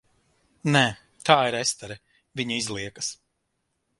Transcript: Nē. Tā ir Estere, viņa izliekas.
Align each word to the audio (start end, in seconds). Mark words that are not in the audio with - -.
Nē. 0.75 0.81
Tā 1.29 1.35
ir 1.51 1.57
Estere, 1.59 1.99
viņa 2.41 2.57
izliekas. 2.63 3.13